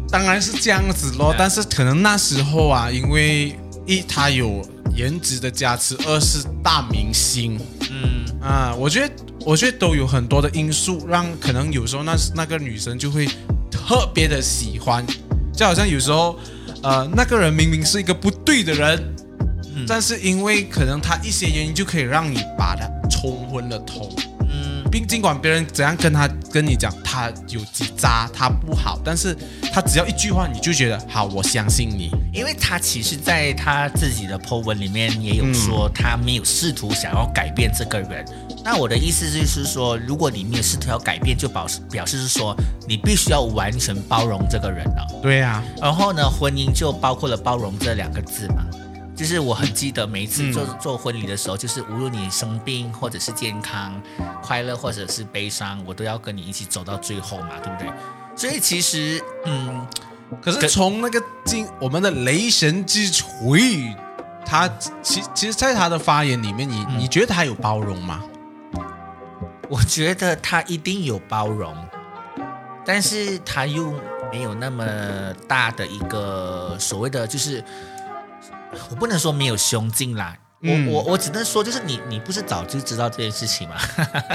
[0.10, 1.36] 当然是这样子咯。
[1.38, 7.60] 但是可能那时候啊，因为一他有颜值的加持，二是大明星。
[7.92, 9.14] 嗯啊，我觉得
[9.46, 13.28] 我觉得都有很多的因素，让可能有时候那那个女生就会
[13.70, 15.06] 特别的喜欢，
[15.54, 16.40] 就好像有时候
[16.82, 19.16] 呃那个人明明是一个不对的人，
[19.88, 24.10] 但是因为可能他一些原因就可以让你把他冲昏了头。
[24.50, 29.36] 嗯并尽管别人怎样跟他跟你讲，他有几渣，他不好，但是
[29.74, 32.12] 他只要一句话，你就觉得好，我相信你。
[32.32, 38.24] 因为他其实在他自己的 po 文里面也有说，他没有试图想要改变这个人。
[38.64, 42.56] 那我的意思就是说，如果你没有试图要改变，就表示表示是说，
[42.88, 45.06] 你必须要完全包容这个人了。
[45.22, 45.62] 对呀。
[45.82, 48.66] 然后呢，婚姻就包括了包容这两个字嘛。
[49.16, 54.02] 就是我很记得每一次做做婚礼的时候，就是无论你生病或者是健康、
[54.42, 57.94] 快乐或者是悲伤，我都要跟你一起走到最后嘛，对不对？
[58.36, 59.86] 所以其实，嗯，
[60.42, 63.96] 可是从那个金我们的雷神之锤，
[64.44, 64.68] 他
[65.04, 68.20] 其其实，在他的发言里面，你你觉得他有包容吗？
[69.74, 71.76] 我觉得他一定有包容，
[72.86, 73.92] 但是他又
[74.32, 74.86] 没有那么
[75.48, 77.64] 大的一个所谓的就是。
[78.90, 83.76] 我不能说没有胸襟啦，我我我只能说，就是你你不是早就知道这件事情吗？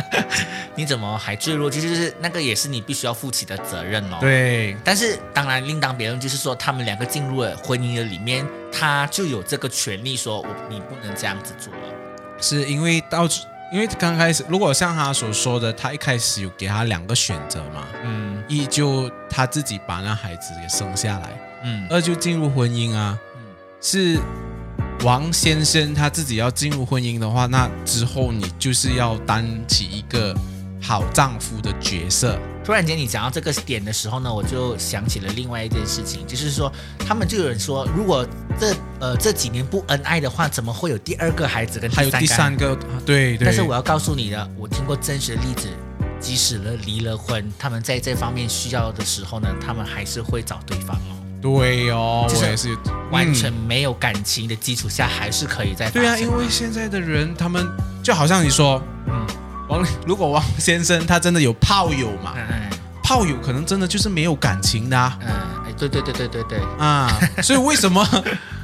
[0.77, 1.68] 你怎么还坠落？
[1.68, 4.18] 就是那个也是你必须要负起的责任哦。
[4.20, 11.81] 对，但是当然另当别论，就是说他们两个进入了婚姻的里面，他就有这个权利说，我你不能这样子做了。
[12.40, 13.27] 是因为到
[13.70, 23.18] 因为刚开始，如果像他所说的，他一开始有给他两个选择嘛，嗯，一就他自己把那孩子给生下来，嗯，二就进入婚姻啊。
[23.37, 23.44] 嗯
[23.81, 24.18] 是
[25.04, 30.35] 王先生他自己要进入婚姻的话，那之后你就是要担起一个
[30.83, 32.37] 好丈夫的角色。
[32.68, 38.28] 突然间你讲到这个点的时候呢，我就想起了另外一件事情，就是说他们就有人说，如果
[38.61, 42.76] 这呃这几年不恩爱的话，怎么会有第二个孩子跟还有第三个？
[43.07, 43.46] 对对。
[43.46, 45.66] 但是我要告诉你的，我听过真实的例子，
[46.20, 51.16] 即使了离了婚，他们在这方面需要的时候呢，他们还是会找对方哦。
[51.40, 52.76] 对哦，就是
[53.11, 57.66] 完全没有感情的基础下，还是可以在对啊，因为现在的人，他们
[58.02, 59.26] 就好像你说，嗯，
[59.68, 62.35] 王如果王先生他真的有炮友嘛，
[63.02, 65.28] 炮友可能真的就是没有感情的，嗯，
[65.66, 66.59] 哎，对对对对对对。
[66.78, 67.11] 啊，
[67.42, 68.07] 所以为什么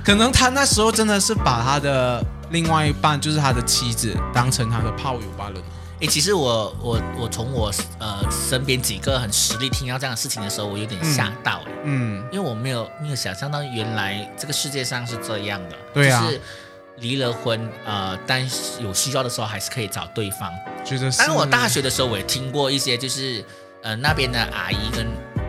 [0.05, 5.61] 可能他那时候真的是把他的另外一半，就是他的妻子，当成他的炮友罢了。
[6.01, 16.41] 哎，其实我我我从我呃身边几个很实力听到这样的事情的时候，我有点吓到嗯，因为我没有没有想象到原来这个世界上是这样的，对啊，就是
[16.97, 18.43] 离了婚呃，但
[18.81, 20.53] 有需要的时候还是可以找对方。
[20.85, 23.45] 觉得，当然我大学的时候我也听过一些，就是
[23.83, 25.07] 呃那边的阿姨跟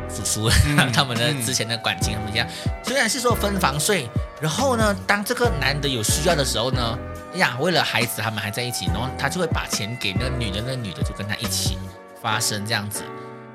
[0.10, 0.50] 叔叔
[0.94, 2.48] 他们的之前的感情他们这样，
[2.84, 4.08] 虽然是说分房睡，
[4.42, 6.98] 然后呢，当这个男的有需要的时候呢。
[7.36, 11.78] 呀，为了孩子，他们还在一起，然后他就会把钱给那女的，那女的就跟他一起
[12.22, 13.04] 发生这样子。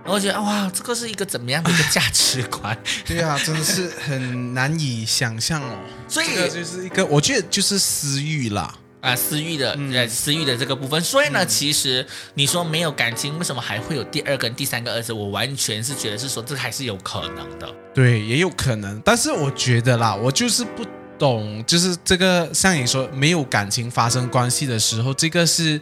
[0.03, 2.77] 然后我觉得哇，这个是一个怎么样的一个价值观？
[3.07, 5.79] 对啊，真的是很难以想象哦。
[6.09, 11.01] 所以这个就是一个，我觉得就是私欲啦啊，私欲的呃，私欲的这个部分。
[11.03, 15.13] 所以呢，其实你说没有感情，为什么还会有第二个、第三个儿子？
[15.13, 17.69] 我完全是觉得是说这还是有可能的。
[17.95, 19.01] 对，也有可能。
[19.05, 20.85] 但是我觉得啦，我就是不。
[21.21, 25.79] 懂，就是这个，像你说没有感情发生关系的时候，这个是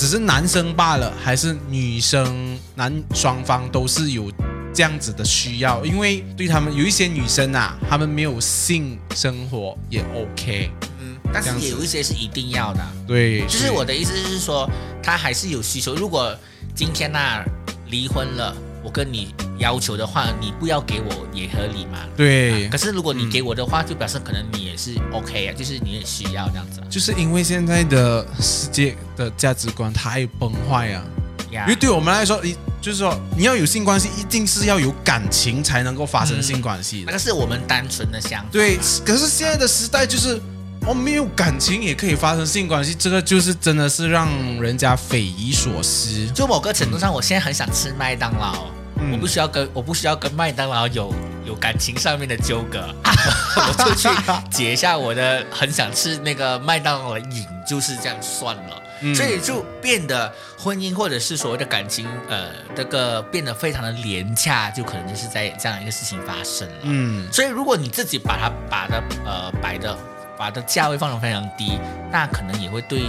[0.00, 4.32] 只是男生罢了，还是女生男双方都是有
[4.72, 5.84] 这样子的需要？
[5.84, 10.70] 因为对他们有一些女生啊，他们没有性生活也 OK，
[11.02, 12.80] 嗯，但是也有一些是一定要的。
[13.06, 14.66] 对，就是我的意思是说，
[15.02, 15.94] 他还是有需求。
[15.94, 16.34] 如果
[16.74, 17.44] 今天啊
[17.90, 18.56] 离婚了。
[18.82, 21.98] 我跟你要求的话，你不要给我也合理嘛。
[22.16, 22.68] 对。
[22.68, 26.80] 可是如果你给我的话，就表示可能你也是 OK 啊，就是你也需要这样子。
[26.88, 31.04] 就是因为现在的世界的价值观太崩坏啊。
[31.52, 37.02] 因为对我们来说，你就是说你要有性关系，一定是要有感情才能够发生性关系。
[37.04, 38.48] 那个是我们单纯的想法。
[38.52, 38.78] 对。
[39.04, 40.40] 可是现在的时代就是，
[40.86, 44.28] 哦，没有感情也可以发生性关系，这个就是真的是让
[44.60, 46.26] 人家匪夷所思。
[46.34, 48.66] 就某个程度上，我现在很想吃麦当劳。
[49.12, 51.14] 我不需要跟我不需要跟麦当劳有
[51.46, 54.08] 有感情上面的纠葛， 我就去
[54.50, 58.82] 解一下我的很想吃那个麦当劳的瘾，就是这样算了。
[59.14, 66.74] 所以就变得婚姻或者是所谓的感情，呃，这个变得非常的廉价，就可能就是在这样一个事情发生了。
[66.82, 69.96] 嗯，所以如果你自己把它把它呃摆的
[70.40, 71.78] 把的价位放得非常低，
[72.10, 73.02] 那可能也会对。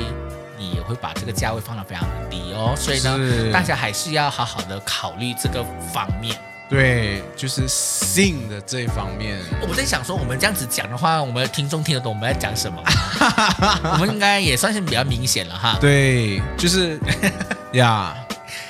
[0.58, 6.38] 你也会把这个价位放得非常的低哦，所以呢，大家还是要好好的考虑这个方面。
[6.70, 9.40] 对，就是性的这一方面。
[9.68, 12.80] 我在想说，我们这样子讲的话，我们的听众听得懂我们在讲什么？
[13.92, 15.78] 我们应该也算是比较明显了哈。
[15.82, 17.00] 对，就是
[17.74, 18.16] 呀，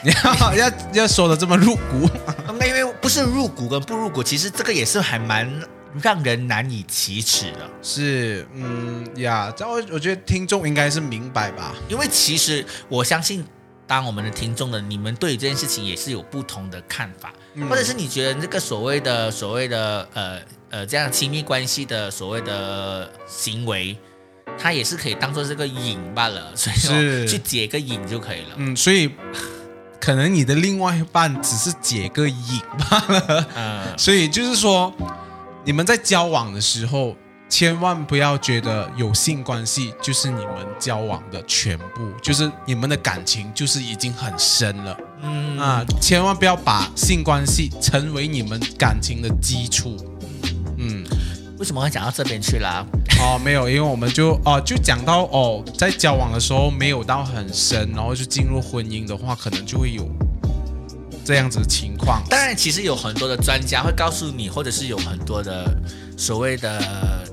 [0.03, 2.09] 要 要要说的这么入骨。
[2.57, 5.51] 那因为不是入股跟不入股，其实这个也是还蛮
[6.01, 7.69] 让人难以启齿的。
[7.81, 11.73] 是，嗯呀，这我我觉得听众应该是明白吧？
[11.89, 13.43] 因为其实我相信。
[13.87, 17.33] 当我们的听众的，你们对这件事情也是有不同的看法，
[17.69, 23.97] 或者是你觉得这个所谓的所谓的呃呃这样亲密关系的所谓的行为，
[24.57, 28.55] 它也是可以当做这个瘾罢了， 所以说去解个瘾就可以了。
[28.55, 29.11] 嗯，所以
[29.99, 33.47] 可能你的另外一半只是解个瘾罢了。
[33.55, 34.93] 嗯，所以就是说
[35.63, 37.15] 你们在交往的时候。
[37.51, 44.97] 千万不要觉得有性关系就是你们交往的全部，就是你们的感情就是已经很深了。
[45.21, 49.97] 嗯啊，千万不要把性关系成为你们感情的基础。
[50.77, 51.03] 嗯，
[51.59, 52.85] 为什么会讲到这边去啦？
[53.19, 60.07] 哦，没有，因为我们就哦就讲到哦，在交往的时候没有到很深，然后就进入婚姻的话，可能就会有
[61.31, 62.21] 这样子的情况。
[62.29, 65.73] 当然，其实有很多的专家会告诉你，或者是有很多的
[66.17, 67.25] 所谓的。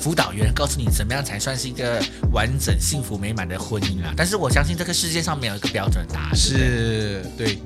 [0.00, 2.00] 辅导员告诉你怎么样才算是一个
[2.32, 4.14] 完整、幸福、美满的婚姻啊！
[4.16, 7.58] 但是我相信这个世界上没有一个标准答案，是对，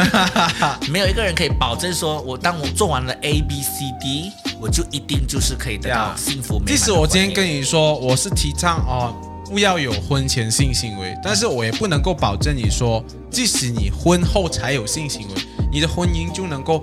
[0.90, 6.66] 没有一个人可以保证说，我当我做完了 A、B、C、D，我就一定就是可以得到幸福美满。
[6.68, 9.14] 即使我今天跟你说我是提倡哦，
[9.52, 15.34] 不要有婚前性行为，但是我也不能够保证你说，即使你婚后才有性行为，
[15.70, 16.82] 你的婚姻就能够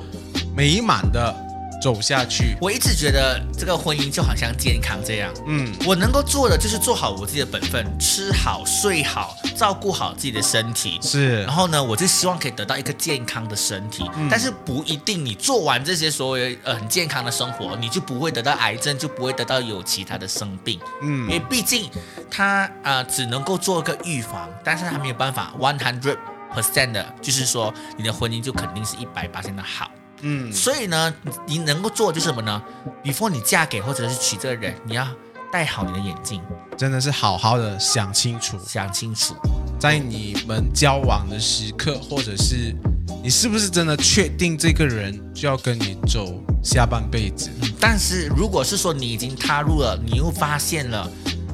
[0.55, 1.35] 美满的。
[1.81, 11.43] 走下去，我一直觉得这个婚姻就好像健康这样，嗯，我能够做的就是做好我自己的本分，吃好睡好，照顾好自己的身体，是。
[11.43, 21.89] 然后呢，我就希望可以得到一个健康的身体，但是不一定你做完这些所谓呃很健康的生活，你就不会得到癌症，就不会得到有其他的生病，嗯，因为毕竟
[22.29, 26.17] 它啊只能够做个预防，但是它没有办法 one hundred
[26.53, 29.89] percent 的，就是说你的婚姻就肯定是一百八千的好。
[30.21, 31.13] 嗯，所以呢，
[31.47, 32.61] 你能够做就是什么呢
[33.03, 35.07] ？before 你嫁给或者是娶这个人，你要
[35.51, 36.41] 戴好你的眼镜，
[36.77, 39.35] 真的是好好的想清楚，想清楚，
[39.79, 42.75] 在你们交往的时刻，或者是
[43.23, 47.49] 你是不是真的确定这个人就要跟你走下半辈子？
[47.79, 51.09] 但是如果是说你已经踏入了，你又发现了。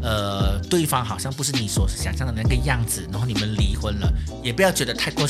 [0.07, 4.07] 呃，对方好像不是你所想象的那个样子，然后你们离婚了，
[4.43, 5.25] 也不要觉得太过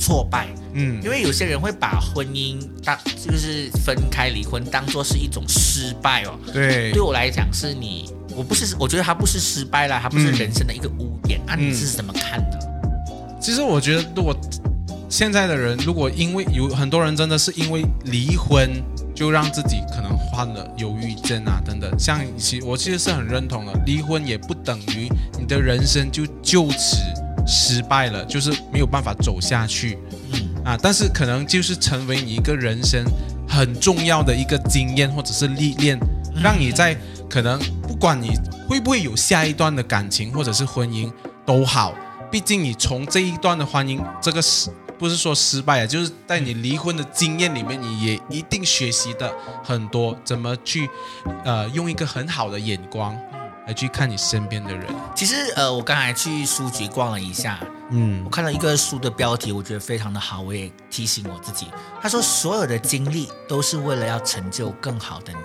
[0.00, 6.38] 挫败，嗯，因为有些人会把婚姻当就是分开离婚当做是一种失败哦。
[6.52, 12.58] 对，对我来讲是你，我不是，我觉得它不是失败了，它不是人生的一个污点啊，你是怎么看的？
[13.38, 14.34] 其实我觉得，如果
[15.10, 18.82] 现在的人，如果因为有很多人真的是因为离婚。
[19.12, 21.90] 就让自己可能患了忧郁症啊，等等。
[21.98, 26.96] 像其我其实是很认同的，离婚也不等于你的人生就就此
[27.46, 29.98] 失败了，就是没有办法走下去。
[30.32, 33.04] 嗯啊，但是可能就是成为你一个人生
[33.48, 35.98] 很重要的一个经验或者是历练，
[36.42, 36.96] 让你在
[37.28, 38.32] 可能不管你
[38.68, 41.12] 会不会有下一段的感情或者是婚姻
[41.46, 41.94] 都好，
[42.30, 44.70] 毕竟你从这一段的婚姻这个是。
[45.00, 49.32] 不是说失败啊，就是在你离婚的经验里面，你也一定学习的
[49.64, 50.90] 很多，怎么去
[51.42, 53.16] 呃用一个很好的眼光
[53.66, 54.86] 来去看你身边的人。
[55.14, 57.58] 其实呃，我刚才去书局逛了一下，
[57.90, 61.66] 嗯，我看到一个书的标题，我觉得非常的好，我也提醒我自己，
[62.00, 65.38] 他说所有的经历都是为了要成就更好的你。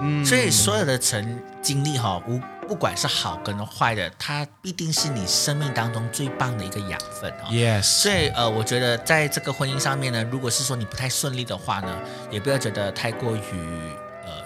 [0.00, 7.50] 嗯，所以所有的成经历哈，无不管是好跟坏的，它必定是你生命当中最棒的一个养分啊。
[7.50, 7.82] Yes。
[7.82, 11.98] 所以呃，我觉得在这个婚姻上面呢，如果是说你不太顺利的话呢，
[12.30, 13.40] 也不要觉得太过于。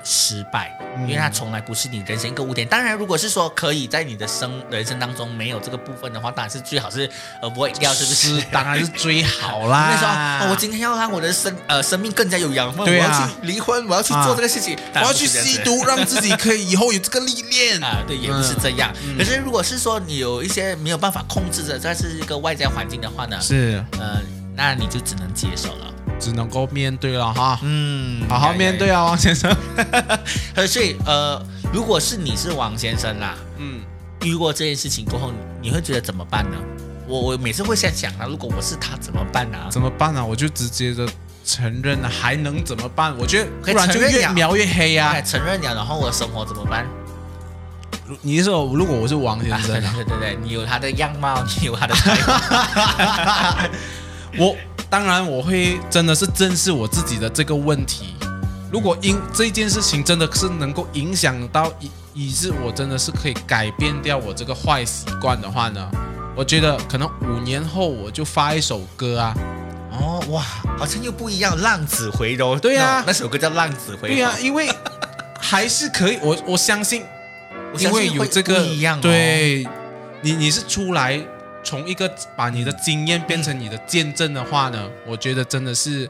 [0.04, 2.68] 失败，因为它从来不是你人生一个污点。
[2.68, 7.08] 当然，如果是说可以在你的生人生当中没有这个部分的话，当然是最好是
[7.40, 8.46] 呃不会掉，是不是？
[8.52, 9.88] 当然是最好啦。
[9.90, 10.04] 那时
[10.44, 18.02] 候，我今天要让我的生呃生命更加有养分，我要去离婚，我要去做这个事情，我要去吸毒，让自己可以以后有这个历练 啊。
[18.06, 18.92] 对，也不是这样。
[19.16, 23.40] 可是如果是说你有一些没有办法控制的，这是一个外在环境的话呢？
[23.40, 24.20] 是，呃，
[24.54, 25.93] 那你就只能接受了。
[26.18, 29.54] 只能够面对了哈，嗯，好好面对啊，王先生。
[30.66, 31.40] 所以呃，
[31.72, 33.80] 如果是你是王先生啦，嗯，
[34.22, 36.56] 遇过这件事情过后，你会觉得怎么办呢？
[37.06, 39.58] 我我每次会在想啊，如果我是他怎么办呢？
[39.70, 40.24] 怎么办呢？
[40.24, 41.06] 我就直接的
[41.44, 43.14] 承认了，还能怎么办？
[43.18, 45.20] 我觉得不然就越描越黑呀。
[45.20, 46.86] 承认了，然后我的生活怎么办？
[48.22, 53.58] 你是说，如果我是王先生， 对对对，你有他的样貌，你有他的才华，
[54.38, 54.56] 我。
[54.88, 58.14] 当然我会真的是正视我自己的这个问题。
[58.72, 65.88] 如果因这件事情真的是能够影响到以以致我真的是可以改变掉我这个坏习惯的话呢，
[66.36, 69.34] 我觉得可能五年后我就发一首歌啊。
[69.92, 70.42] 哦哇，
[70.76, 72.58] 好像又不一样，浪子回头。
[72.58, 74.14] 对呀，那首歌叫《浪子回头》。
[74.16, 74.68] 对呀，因为
[75.40, 77.04] 还是可以，我我相信，
[77.78, 79.00] 因为有这个一样。
[79.00, 79.64] 对，
[80.20, 81.24] 你你是出来
[81.64, 86.08] 从一个把你的经验变成你的见证的话呢，我觉得真的是。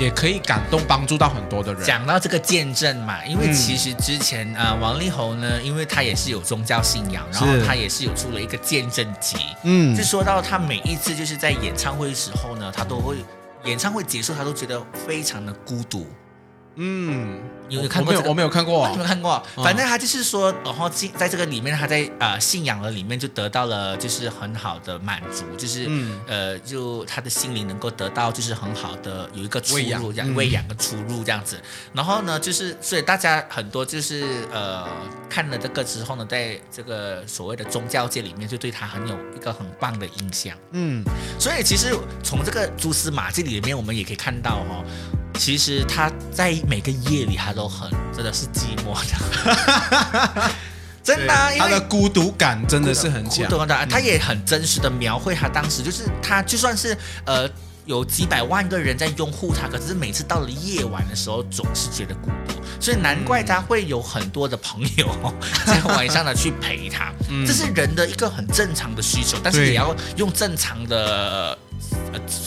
[0.00, 1.82] 也可以感动帮助到很多的人。
[1.84, 9.36] 讲到这个见证嘛，因为其实之前啊，王力宏呢，因为他也是有宗教信仰，然后他也是有出了一个见证集。
[9.62, 13.16] 嗯，就说到他每一次就是在演唱会的时候呢，他都会
[13.64, 16.04] 演唱会结束，他都觉得非常的孤独。
[16.76, 18.14] 嗯，有有看过？
[18.28, 19.42] 我没有看过，没有看过。
[19.56, 25.88] 反正他就是说，然后进在这个里面，他在呃信仰的里面就得到了就是很好的满足，就是
[26.26, 31.60] 呃就他的心灵能够得到就是很好的有一个出入，这样喂养的出入这样子。
[31.92, 34.86] 然后呢，就是所以大家很多就是呃
[35.30, 40.54] 看了这个之后呢，在这个所谓的宗教界里面，就对他很有一个很棒的印象。
[40.72, 41.02] 嗯，
[41.38, 44.84] 所以其实从这个蛛丝马迹里面，我们也可以看到哈。
[45.36, 50.50] 其实他在每个夜里，他都很真的是寂寞的，
[51.02, 53.48] 真的，他的孤独感真的是很强。
[53.66, 57.48] 的，他也很真实的描绘他当时，就是他就算是呃
[57.84, 65.34] 有几百万个人在拥护他，可是每次到了夜晚的时候，总是觉得孤独，所以难怪他会有很多的朋友
[65.64, 67.12] 在晚上呢去陪他。
[67.46, 71.56] 这是人的一个很正常的需求，但是也要用正常的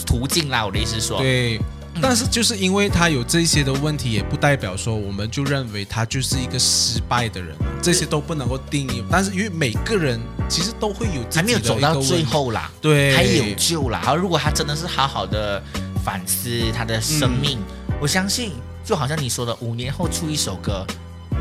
[0.04, 0.66] 途径啦。
[0.66, 1.58] 我的意思是说，对。
[2.02, 9.04] 但是就是因为他有这些的问题，也不代表说我们就认为他就是一个失败的人这些都不能够定义。
[9.10, 14.00] 但是因为每个人其实都会有还没有走到最后啦，对，还有救啦。
[14.02, 15.62] 好，如果他真的是好好的
[16.04, 17.58] 反思他的生命，
[18.00, 18.52] 我相信
[18.84, 20.86] 就好像你说的，五年后出一首歌，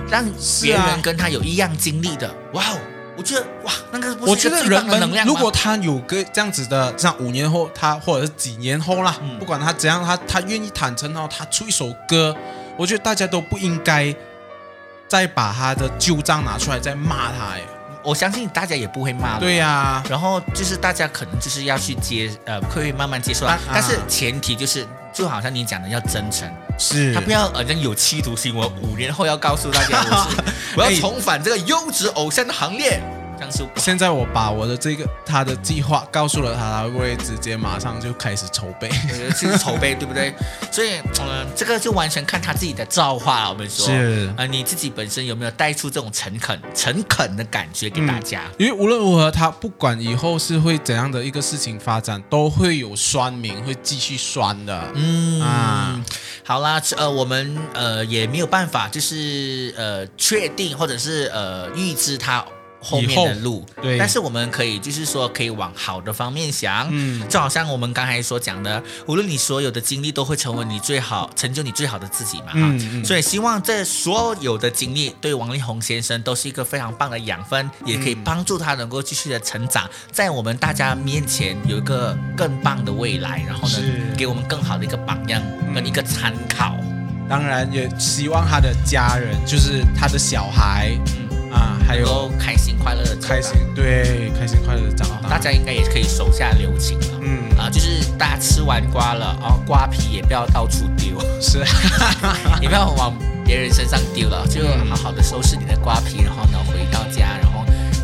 [0.09, 0.25] 让
[0.61, 2.79] 别人跟他有一样经历的，哇哦！
[3.19, 12.33] 我觉得哇，那个我觉得人们如果他有个这样子的，像五年后他或者是几年后啦，不管他怎样，他他愿意坦诚哦，他出一首歌，
[12.77, 14.15] 我觉得大家都不应该
[15.09, 17.61] 再把他的旧账拿出来再骂他哎。
[18.01, 19.37] 我相信大家也不会骂。
[19.37, 27.13] 对呀，然后就是大家可能就是要去接呃，会慢慢接受，但是前提就是就好像你讲的要真诚，是。
[27.13, 30.37] 他不要好像有企图心，我五年后要告诉大家我是
[30.77, 33.01] 我要重返这个优质偶像的行列。
[33.75, 38.89] 现在我把我的这个他的计划告诉了他，他会不会直接马上就开始筹备？
[39.39, 40.33] 就是筹备，对不对？
[40.71, 43.49] 所以，嗯，这个就完全看他自己的造化了。
[43.49, 48.43] 我们说，是啊，你自己本身有没有带出这种诚恳、诚恳的感觉给大家？
[48.57, 54.91] 因为无论如何，他不管以后是会怎样的一个事情发展，都会有酸民会继续酸的。
[54.95, 56.01] 嗯啊，
[56.43, 62.45] 好啦，呃，我们呃也没有办法，就是呃确定或者是呃预知他。
[62.81, 83.77] 后面的路，对，但是我们可以就是说，可以往好的方面想，嗯，就好像我们刚才所讲的，无论你所有的经历都会成为你最好成就你最好的自己嘛，嗯，所以希望这所有的经历对王力宏先生都是一个非常棒的养分，也可以帮助他能够继续的成长，在我们大家面前有一个更棒的未来，然后呢，
[84.17, 85.41] 给我们更好的一个榜样
[85.75, 86.75] 跟一个参考。
[87.27, 90.97] 当然也希望他的家人，就是他的小孩。
[91.51, 97.19] 啊，还有开心快乐的开心，对，开心快乐的长大，大家应该也可以手下留情了。
[97.21, 101.59] 嗯，啊，就是大家吃完瓜了，然后瓜皮也不要到处丢，是，
[102.61, 103.13] 也不要往
[103.45, 107.48] 别人身上丢了，就好好的收拾你的瓜皮，然后呢回到家，然后。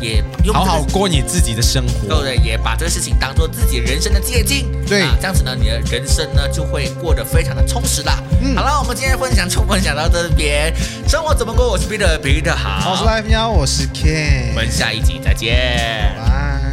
[0.00, 0.22] 也
[0.52, 2.36] 好好过你自己的生活，对不对？
[2.36, 8.22] 也把这个事情当做自己人生的借鉴，对，这样子呢，你的人生呢就会过得非常的充实啦。
[8.42, 10.72] 嗯，好了，我们今天分享就分享到这边，
[11.08, 11.70] 生活怎么过？
[11.70, 16.65] 我是 Peter，Peter 好，我是 Life 喵，我是 Ken，我们下一集再见。